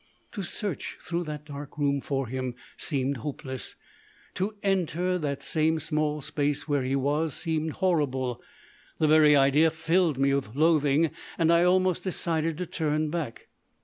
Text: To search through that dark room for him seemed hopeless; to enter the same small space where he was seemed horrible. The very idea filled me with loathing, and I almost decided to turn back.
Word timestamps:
To 0.31 0.41
search 0.41 0.97
through 0.99 1.25
that 1.25 1.45
dark 1.45 1.77
room 1.77 2.01
for 2.01 2.25
him 2.25 2.55
seemed 2.75 3.17
hopeless; 3.17 3.75
to 4.33 4.55
enter 4.63 5.19
the 5.19 5.37
same 5.41 5.77
small 5.79 6.21
space 6.21 6.67
where 6.67 6.81
he 6.81 6.95
was 6.95 7.35
seemed 7.35 7.73
horrible. 7.73 8.41
The 8.97 9.07
very 9.07 9.35
idea 9.35 9.69
filled 9.69 10.17
me 10.17 10.33
with 10.33 10.55
loathing, 10.55 11.11
and 11.37 11.53
I 11.53 11.63
almost 11.65 12.03
decided 12.03 12.57
to 12.57 12.65
turn 12.65 13.11
back. 13.11 13.49